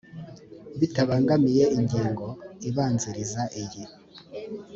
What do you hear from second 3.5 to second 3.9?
iyi